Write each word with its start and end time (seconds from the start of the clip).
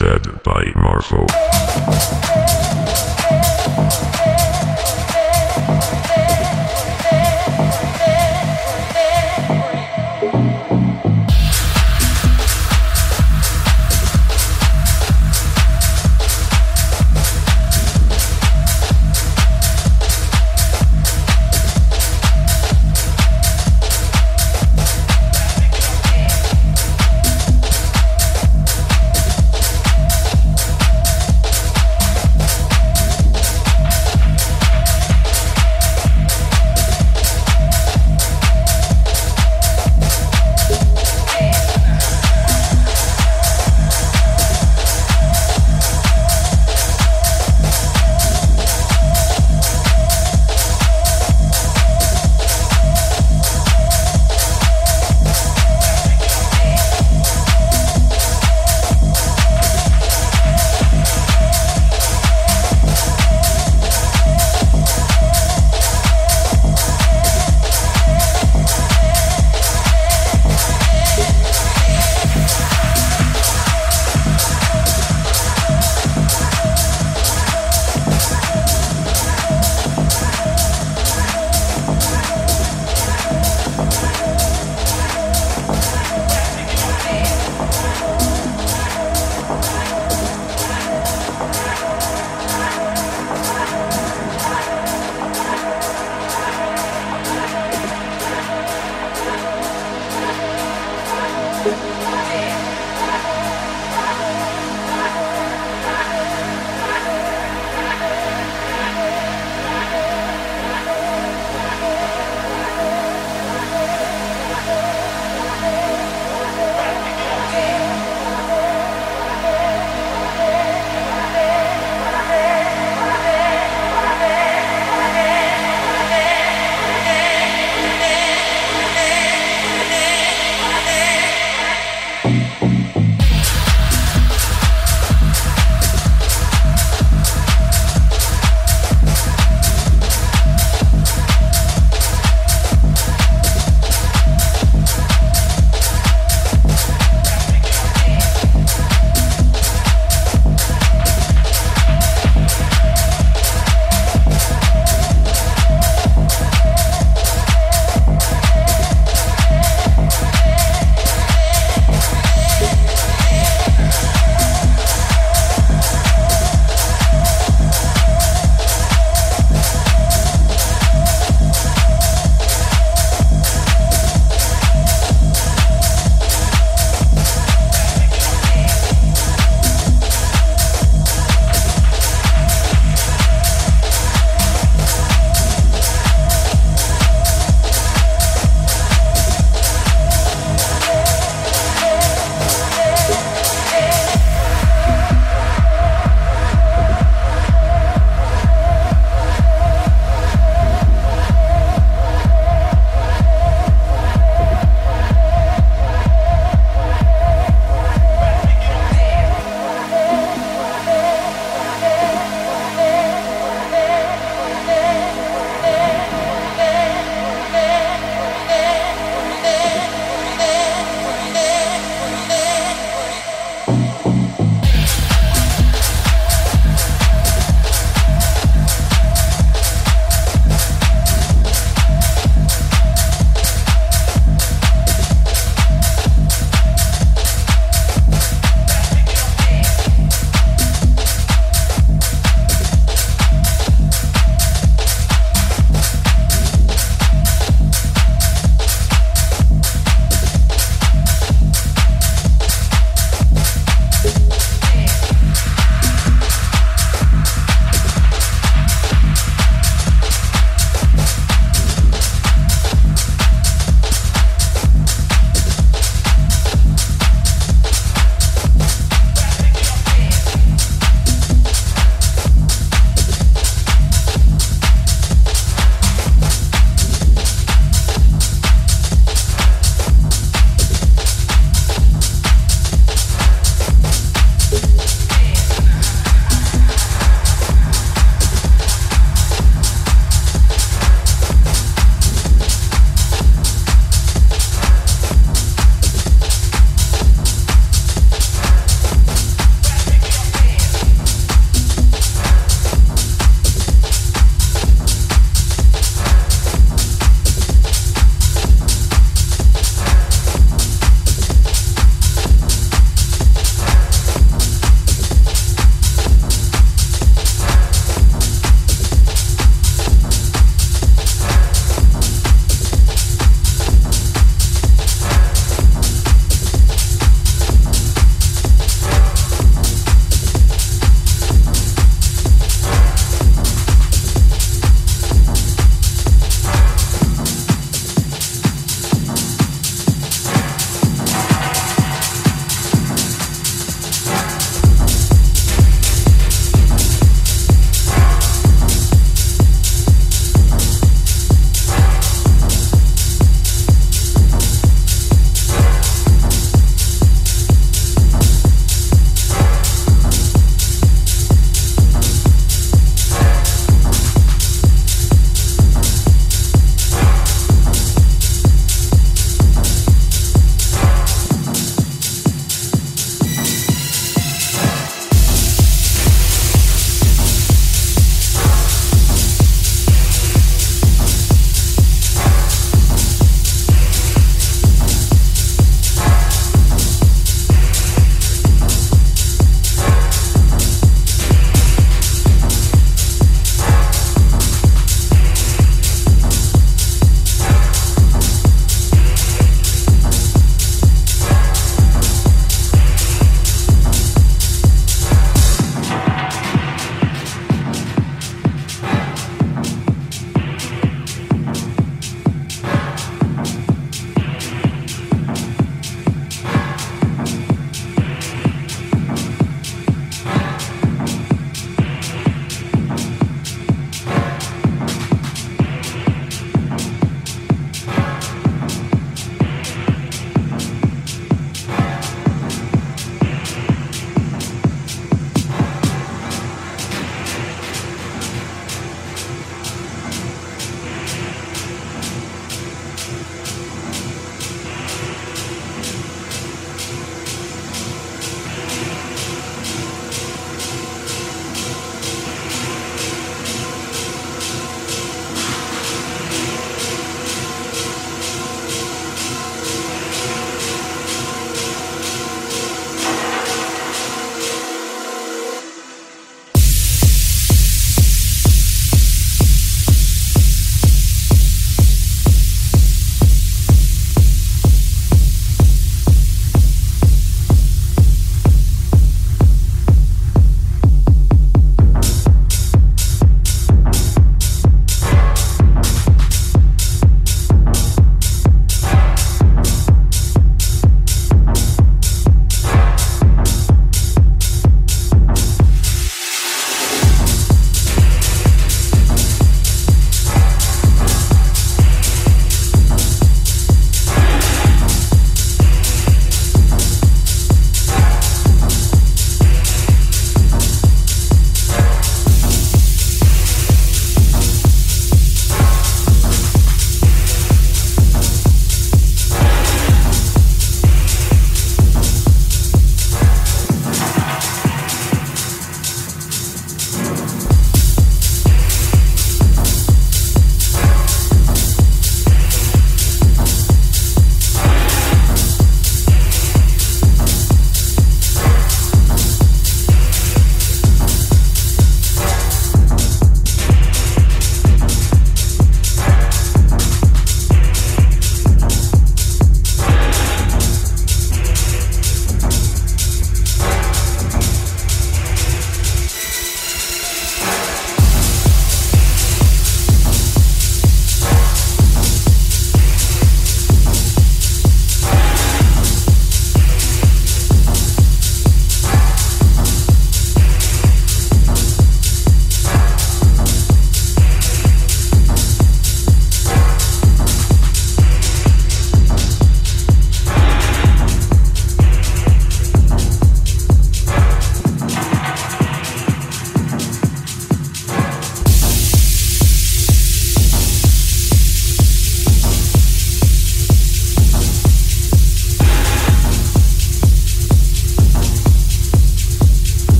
Mixed 0.00 0.42
by 0.42 0.64
Marfo. 0.74 1.24